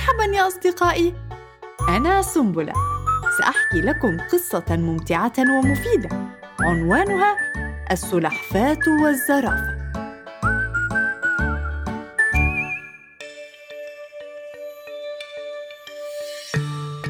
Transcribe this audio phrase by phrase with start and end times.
[0.00, 1.14] مرحبا يا أصدقائي.
[1.88, 2.72] أنا سنبلة.
[3.38, 6.08] سأحكي لكم قصة ممتعة ومفيدة.
[6.60, 7.36] عنوانها
[7.90, 9.80] السلحفاة والزرافة.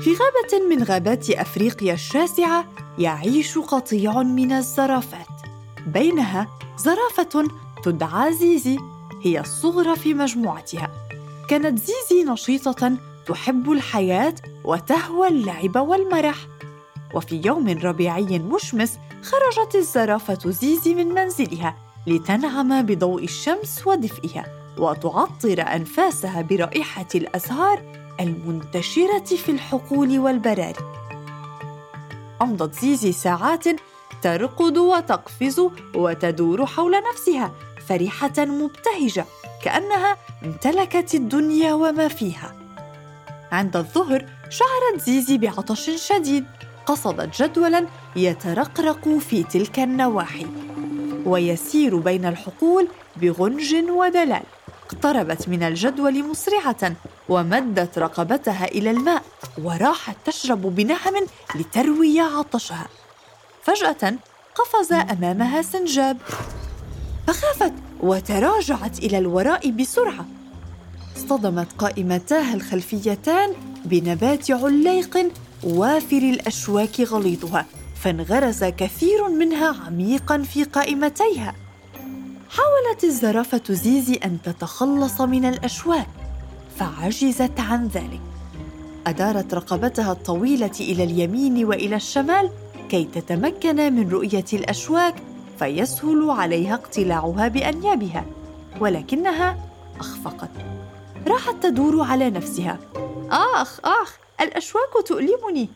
[0.00, 2.64] في غابة من غابات أفريقيا الشاسعة
[2.98, 5.26] يعيش قطيع من الزرافات.
[5.86, 7.48] بينها زرافة
[7.84, 8.78] تدعى زيزي
[9.22, 11.09] هي الصغرى في مجموعتها.
[11.50, 12.96] كانت زيزي نشيطة
[13.26, 16.36] تحب الحياة وتهوى اللعب والمرح.
[17.14, 24.46] وفي يوم ربيعي مشمس خرجت الزرافة زيزي من منزلها لتنعم بضوء الشمس ودفئها
[24.78, 27.82] وتعطر أنفاسها برائحة الأزهار
[28.20, 30.84] المنتشرة في الحقول والبراري
[32.42, 33.64] أمضت زيزي ساعات
[34.22, 35.60] ترقد وتقفز
[35.94, 37.52] وتدور حول نفسها
[37.88, 39.26] فرحة مبتهجة
[39.62, 42.54] كأنها امتلكت الدنيا وما فيها.
[43.52, 46.44] عند الظهر شعرت زيزي بعطش شديد.
[46.86, 50.46] قصدت جدولا يترقرق في تلك النواحي.
[51.26, 54.42] ويسير بين الحقول بغنج ودلال.
[54.86, 56.92] اقتربت من الجدول مسرعة
[57.28, 59.22] ومدت رقبتها إلى الماء.
[59.62, 62.88] وراحت تشرب بنهم لتروي عطشها.
[63.62, 64.14] فجأة
[64.54, 66.18] قفز أمامها سنجاب.
[67.26, 67.72] فخافت
[68.02, 70.26] وتراجعت إلى الوراء بسرعة.
[71.16, 73.50] اصطدمت قائمتاها الخلفيتان
[73.84, 75.32] بنبات عليق
[75.64, 77.66] وافر الأشواك غليظها
[78.00, 81.54] فانغرز كثير منها عميقا في قائمتيها.
[82.50, 86.08] حاولت الزرافة زيزي أن تتخلص من الأشواك
[86.76, 88.20] فعجزت عن ذلك.
[89.06, 92.50] أدارت رقبتها الطويلة إلى اليمين وإلى الشمال
[92.88, 95.14] كي تتمكن من رؤية الأشواك
[95.60, 98.24] فيسهل عليها اقتلاعها بأنيابها
[98.80, 99.56] ولكنها
[100.00, 100.50] أخفقت.
[101.26, 102.78] راحت تدور على نفسها.
[103.30, 105.68] آخ آخ الأشواك تؤلمني.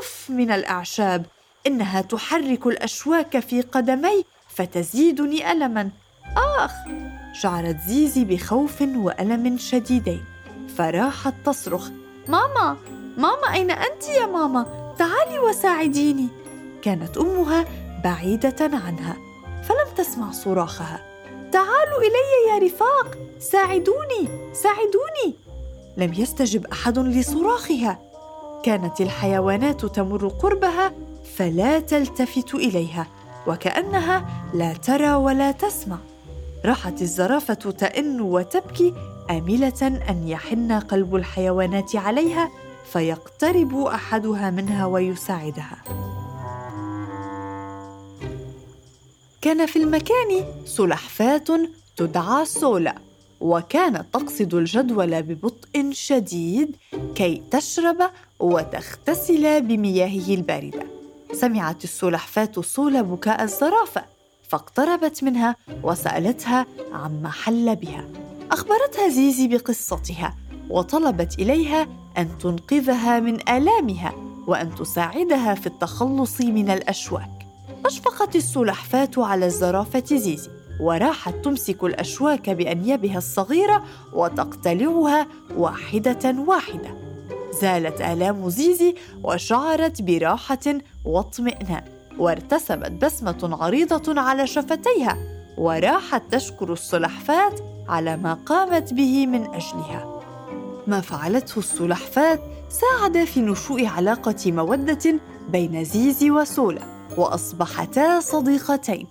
[0.00, 1.26] اف من الأعشاب.
[1.66, 5.90] إنها تحرك الأشواك في قدمي فتزيدني الما.
[6.36, 6.72] آخ
[7.32, 10.24] شعرت زيزي بخوف وألم شديدين.
[10.76, 11.88] فراحت تصرخ.
[12.28, 12.76] ماما
[13.16, 16.28] ماما أين أنت يا ماما؟ تعالي وساعديني.
[16.82, 17.64] كانت أمها
[18.04, 19.27] بعيدة عنها.
[19.98, 21.00] تسمع صراخها.
[21.52, 23.18] تعالوا إلي يا رفاق.
[23.38, 25.36] ساعدوني ساعدوني.
[25.96, 27.98] لم يستجب أحد لصراخها.
[28.64, 30.92] كانت الحيوانات تمر قربها
[31.36, 33.06] فلا تلتفت إليها
[33.46, 35.98] وكأنها لا ترى ولا تسمع.
[36.64, 38.94] راحت الزرافة تئن وتبكي
[39.30, 42.50] آملة أن يحن قلب الحيوانات عليها
[42.92, 46.07] فيقترب أحدها منها ويساعدها.
[49.48, 52.94] كان في المكان سلحفاة تدعى سولا
[53.40, 56.76] وكانت تقصد الجدول ببطء شديد
[57.14, 58.10] كي تشرب
[58.40, 60.86] وتغتسل بمياهه الباردة.
[61.32, 64.04] سمعت السلحفاة سولا بكاء الزرافة
[64.48, 68.04] فاقتربت منها وسألتها عما حل بها.
[68.52, 70.36] أخبرتها زيزي بقصتها
[70.70, 71.88] وطلبت إليها
[72.18, 74.12] أن تنقذها من آلامها
[74.46, 77.37] وأن تساعدها في التخلص من الأشواك.
[77.86, 80.50] أشفقت السلحفاة على الزرافة زيزي
[80.80, 86.94] وراحت تمسك الأشواك بأنيابها الصغيرة وتقتلعها واحدة واحدة.
[87.60, 88.94] زالت آلام زيزي
[89.24, 90.58] وشعرت براحة
[91.04, 91.84] واطمئنان
[92.18, 95.18] وارتسمت بسمة عريضة على شفتيها
[95.58, 97.52] وراحت تشكر السلحفاة
[97.88, 100.20] على ما قامت به من أجلها.
[100.86, 102.38] ما فعلته السلحفاة
[102.68, 105.14] ساعد في نشوء علاقة مودة
[105.48, 106.97] بين زيزي وسولا.
[107.18, 109.06] وأصبحتا صديقتين.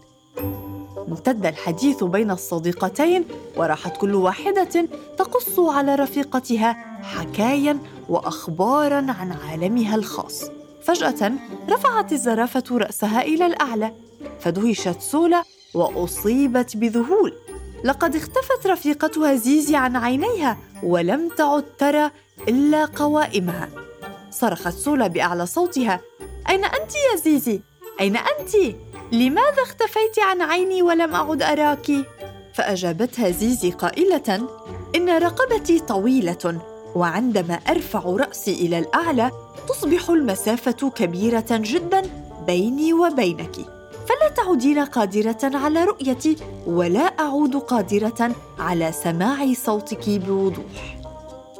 [1.07, 3.25] امتد الحديث بين الصديقتين
[3.57, 4.87] وراحت كل واحدة
[5.17, 6.73] تقص على رفيقتها
[7.03, 7.79] حكايا
[8.09, 10.43] واخبارا عن عالمها الخاص.
[10.83, 11.31] فجأة
[11.69, 13.91] رفعت الزرافة رأسها إلى الأعلى
[14.39, 15.43] فدهشت سولا
[15.73, 17.33] وأصيبت بذهول.
[17.83, 22.11] لقد اختفت رفيقتها زيزي عن عينيها ولم تعد ترى
[22.47, 23.69] إلا قوائمها.
[24.31, 26.01] صرخت سولا بأعلى صوتها
[26.49, 27.61] أين أنت يا زيزي
[27.99, 28.75] أين أنت؟
[29.11, 31.91] لماذا اختفيت عن عيني ولم أعد أراك؟
[32.53, 34.47] فأجابتها زيزي قائلة
[34.95, 36.61] إن رقبتي طويلة
[36.95, 39.31] وعندما أرفع رأسي إلى الأعلى
[39.69, 42.01] تصبح المسافة كبيرة جدا
[42.47, 43.55] بيني وبينك.
[44.07, 50.97] فلا تعودين قادرة على رؤيتي ولا أعود قادرة على سماع صوتك بوضوح.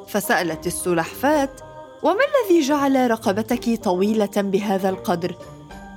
[0.07, 1.50] فسألت السلحفاة
[2.04, 5.36] وما الذي جعل رقبتك طويلة بهذا القدر؟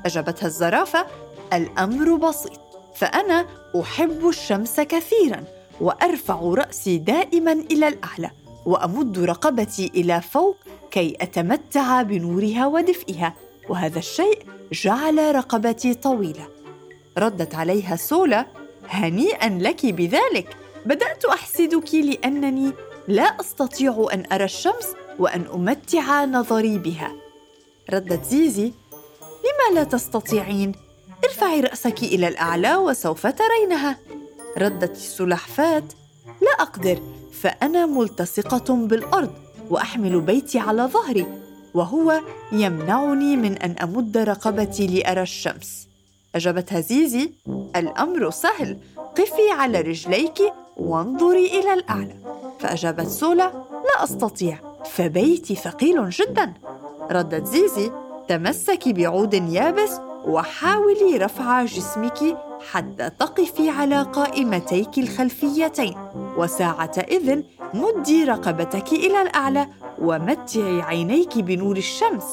[0.06, 1.06] اجابتها الزرافة
[1.52, 2.61] الأمر بسيط
[2.94, 3.47] فأنا
[3.81, 5.44] أحب الشمس كثيرا
[5.81, 8.31] وأرفع رأسي دائما إلى الأعلى
[8.67, 10.56] وأمد رقبتي إلى فوق
[10.91, 13.35] كي أتمتع بنورها ودفئها
[13.69, 14.38] وهذا الشيء
[14.73, 16.49] جعل رقبتي طويلة.
[17.19, 18.46] ردت عليها سولا
[18.88, 20.56] هنيئا لك بذلك.
[20.87, 22.73] بدأت أحسدك لأنني
[23.08, 27.12] لا أستطيع أن أرى الشمس وأن أمتع نظري بها.
[27.91, 28.73] ردت زيزي
[29.75, 30.72] لا تستطيعين.
[31.25, 33.96] ارفعي رأسك إلى الأعلى وسوف ترينها.
[34.58, 35.82] ردت السلحفاة.
[36.26, 36.99] لا أقدر
[37.40, 39.31] فأنا ملتصقة بالأرض
[39.70, 41.26] وأحمل بيتي على ظهري
[41.75, 42.20] وهو
[42.52, 45.88] يمنعني من أن أمد رقبتي لأرى الشمس.
[46.34, 47.32] اجابتها زيزي
[47.76, 48.78] الأمر سهل.
[48.96, 50.38] قفي على رجليك
[50.76, 52.17] وانظري إلى الأعلى.
[52.61, 54.58] فأجابت سولا لا أستطيع.
[54.84, 56.55] فبيتي ثقيل جدا.
[57.11, 57.90] ردت زيزي
[58.31, 59.91] تمسكي بعود يابس
[60.25, 62.37] وحاولي رفع جسمك
[62.71, 65.94] حتى تقفي على قائمتيك الخلفيتين.
[66.37, 67.43] وساعتئذ
[67.75, 69.69] مدي رقبتك إلى الأعلى
[69.99, 72.25] ومتعي عينيك بنور الشمس.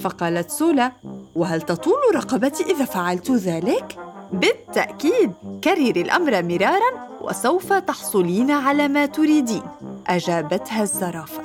[0.00, 0.92] فقالت سولا
[1.36, 3.96] وهل تطول رقبتي إذا فعلت ذلك؟
[4.32, 5.32] بالتأكيد
[5.64, 9.62] كرري الأمر مرارا وسوف تحصلين على ما تريدين.
[10.06, 11.42] أجابتها الزرافة.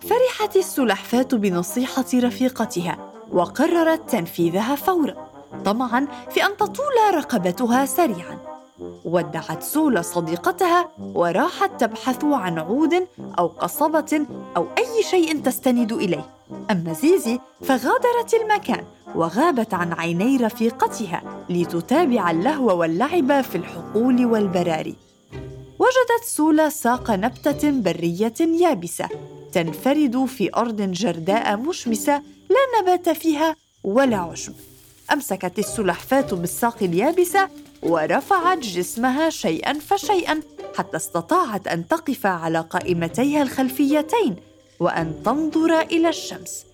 [0.00, 3.11] فرحت السلحفاة بنصيحة رفيقتها.
[3.32, 5.14] وقررت تنفيذها فورا
[5.64, 8.38] طمعا في أن تطول رقبتها سريعا.
[9.04, 13.06] ودعت سولا صديقتها وراحت تبحث عن عود
[13.38, 14.26] أو قصبة
[14.56, 16.26] أو أي شيء تستند إليه.
[16.70, 18.84] أما زيزي فغادرت المكان
[19.14, 24.96] وغابت عن عيني رفيقتها لتتابع اللهو واللعب في الحقول والبراري.
[25.78, 29.08] وجدت سولا ساق نبتة برية يابسة
[29.52, 34.52] تنفرد في أرض جرداء مشمسة لا نبات فيها ولا عشب.
[35.12, 37.48] أمسكت السلحفاة بالساق اليابسة
[37.82, 40.40] ورفعت جسمها شيئا فشيئا
[40.76, 44.36] حتى استطاعت أن تقف على قائمتيها الخلفيتين
[44.80, 46.64] وأن تنظر إلى الشمس.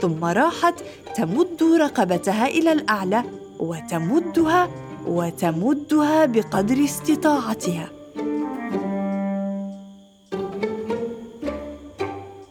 [0.00, 0.74] ثم راحت
[1.14, 3.24] تمد رقبتها إلى الأعلى
[3.58, 4.70] وتمدها
[5.06, 7.90] وتمدها بقدر استطاعتها.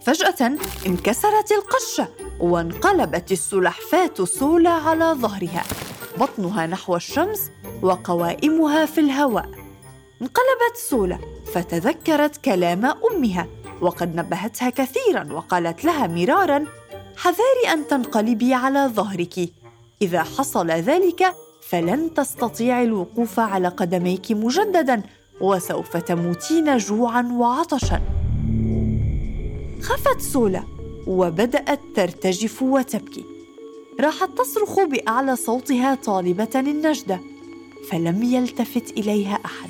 [0.06, 0.58] فجأة
[0.88, 2.08] انكسرت القشه
[2.40, 5.64] وانقلبت السلحفاة سولا على ظهرها.
[6.18, 9.50] بطنها نحو الشمس وقوائمها في الهواء.
[10.22, 11.20] انقلبت سولا
[11.54, 13.48] فتذكرت كلام أمها
[13.82, 16.66] وقد نبهتها كثيرا وقالت لها مرارا
[17.18, 19.50] حذاري أن تنقلبي على ظهرك.
[20.02, 21.36] إذا حصل ذلك
[21.70, 25.02] فلن تستطيعي الوقوف على قدميك مجددا
[25.42, 28.02] وسوف تموتين جوعا وعطشا.
[29.86, 30.64] خفت سولا
[31.08, 33.26] وبدأت ترتجف وتبكي.
[34.00, 37.20] راحت تصرخ بأعلى صوتها طالبة النجدة
[37.90, 39.70] فلم يلتفت إليها أحد.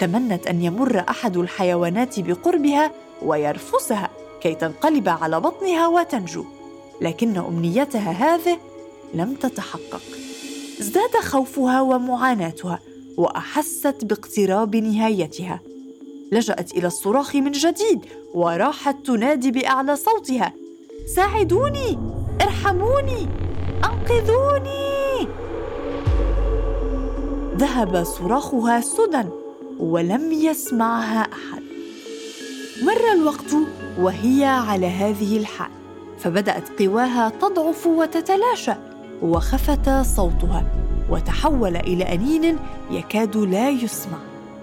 [0.00, 2.92] تمنت أن يمر أحد الحيوانات بقربها
[3.22, 6.44] ويرفسها كي تنقلب على بطنها وتنجو
[7.00, 8.58] لكن أمنيتها هذه
[9.14, 10.02] لم تتحقق.
[10.80, 12.80] ازداد خوفها ومعاناتها
[13.16, 15.60] وأحست باقتراب نهايتها.
[16.32, 18.00] لجأت إلى الصراخ من جديد
[18.34, 20.52] وراحت تنادي بأعلى صوتها.
[21.14, 21.98] ساعدوني!
[22.42, 23.28] ارحموني!
[23.84, 25.28] أنقذوني!
[27.56, 29.24] ذهب صراخها سدى
[29.78, 31.62] ولم يسمعها أحد.
[32.82, 33.54] مر الوقت
[33.98, 35.70] وهي على هذه الحال
[36.18, 38.72] فبدأت قواها تضعف وتتلاشى
[39.22, 40.64] وخفت صوتها
[41.10, 42.56] وتحول إلى أنين
[42.90, 44.18] يكاد لا يسمع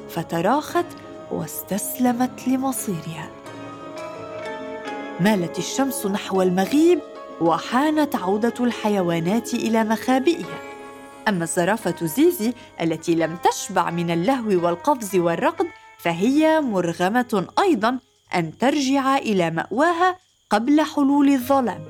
[0.09, 0.85] فتراخت
[1.33, 3.29] واستسلمت لمصيرها.
[5.19, 6.99] مالت الشمس نحو المغيب
[7.41, 10.59] وحانت عودة الحيوانات إلى مخابئها.
[11.27, 15.65] أما الزرافة زيزي التي لم تشبع من اللهو والقفز والركض
[15.97, 17.99] فهي مرغمة أيضا
[18.35, 20.17] أن ترجع إلى مأواها
[20.49, 21.81] قبل حلول الظلام.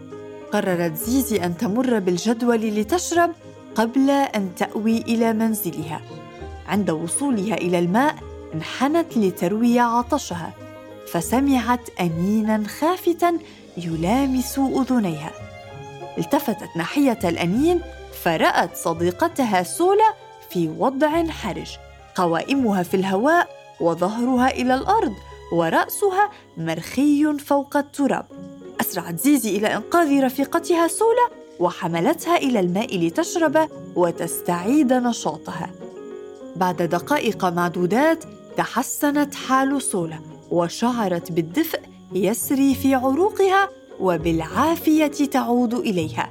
[0.52, 3.32] قررت زيزي أن تمر بالجدول لتشرب
[3.76, 6.02] قبل أن تأوي إلى منزلها.
[6.68, 8.16] عند وصولها إلى الماء
[8.54, 10.54] انحنت لتروي عطشها
[11.12, 13.40] فسمعت انينا خافتا
[13.78, 15.32] يلامس أذنيها.
[16.18, 17.82] التفتت ناحية الانين
[18.24, 20.14] فرأت صديقتها سولا
[20.50, 21.78] في وضع حرج.
[22.16, 23.48] قوائمها في الهواء
[23.80, 25.14] وظهرها إلى الأرض
[25.54, 28.26] ورأسها مرخي فوق التراب.
[28.82, 31.30] اسرعت زيزي إلى إنقاذ رفيقتها سولا
[31.60, 35.70] وحملتها إلى الماء لتشرب وتستعيد نشاطها.
[36.56, 38.24] بعد دقائق معدودات
[38.58, 40.20] تحسنت حال سولا
[40.52, 41.80] وشعرت بالدفء
[42.14, 43.70] يسري في عروقها
[44.00, 46.30] وبالعافية تعود إليها.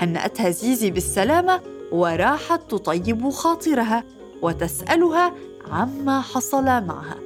[0.00, 1.60] هناتها زيزي بالسلامة
[1.92, 4.04] وراحت تطيب خاطرها
[4.42, 5.34] وتسألها
[5.70, 7.16] عما حصل معها.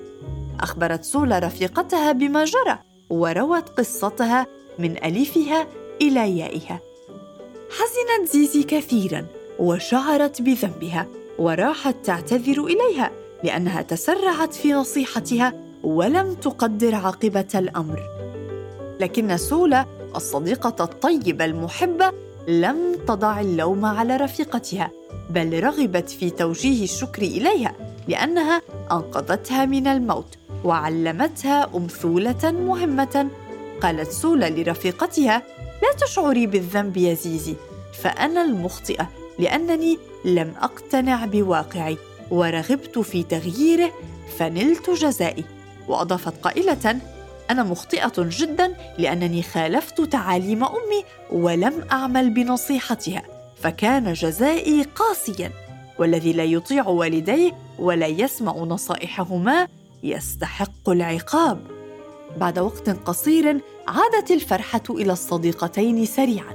[0.60, 2.78] أخبرت سولا رفيقتها بما جرى
[3.10, 4.46] وروت قصتها
[4.78, 5.66] من ألفها
[6.02, 6.80] إلى يائها.
[7.70, 9.26] حزنت زيزي كثيرا
[9.58, 11.06] وشعرت بذنبها
[11.38, 13.10] وراحت تعتذر إليها.
[13.46, 18.02] لأنها تسرعت في نصيحتها ولم تقدر عاقبة الأمر.
[19.00, 19.86] لكن سولا
[20.16, 22.12] الصديقة الطيبة المحبة
[22.48, 22.76] لم
[23.08, 24.90] تضع اللوم على رفيقتها
[25.30, 27.74] بل رغبت في توجيه الشكر إليها
[28.08, 28.62] لأنها
[28.92, 33.28] أنقذتها من الموت وعلمتها أمثولة مهمة.
[33.82, 35.42] قالت سولا لرفيقتها
[35.82, 37.54] لا تشعري بالذنب يا زيزي
[38.02, 41.96] فأنا المخطئة لأنني لم أقتنع بواقعي.
[42.30, 43.92] ورغبت في تغييره
[44.38, 45.44] فنلت جزائي.
[45.88, 46.98] وأضافت قائلة
[47.50, 53.22] أنا مخطئة جدا لأنني خالفت تعاليم أمي ولم أعمل بنصيحتها
[53.62, 55.50] فكان جزائي قاسيا
[55.98, 59.68] والذي لا يطيع والديه ولا يسمع نصائحهما
[60.02, 61.60] يستحق العقاب.
[62.36, 66.54] بعد وقت قصير عادت الفرحة إلى الصديقتين سريعا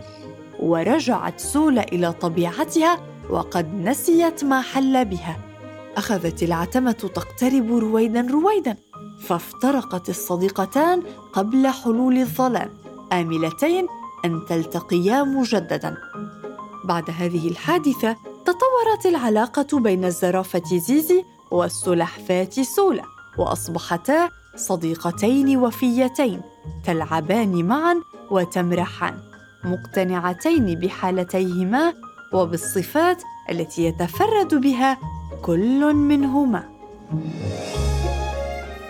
[0.59, 2.99] ورجعت سولا إلى طبيعتها
[3.29, 5.50] وقد نسيت ما حل بها.
[5.97, 8.77] أخذت العتمة تقترب رويدا رويدا
[9.27, 12.69] فافترقت الصديقتان قبل حلول الظلام.
[13.13, 13.87] آملتين
[14.25, 15.97] أن تلتقيا مجددا.
[16.83, 23.03] بعد هذه الحادثة تطورت العلاقة بين الزرافة زيزي والسلحفاة سولا
[23.37, 26.41] وأصبحتا صديقتين وفيتين
[26.85, 29.17] تلعبان معا وتمرحان
[29.63, 31.93] مقتنعتين بحالتيهما
[32.33, 34.97] وبالصفات التي يتفرد بها
[35.41, 36.63] كل منهما.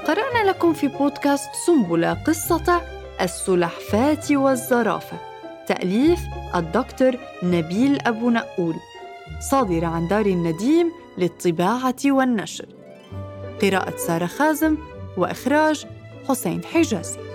[0.07, 2.81] قرأنا لكم في بودكاست سنبلة قصة
[3.21, 5.17] السلحفاة والزرافة
[5.67, 6.19] تأليف
[6.55, 8.75] الدكتور نبيل أبو نقول
[9.51, 12.65] صادرة عن دار النديم للطباعة والنشر.
[13.61, 14.77] قراءة سارة خازم
[15.17, 15.85] وإخراج
[16.29, 17.30] حسين حجازي.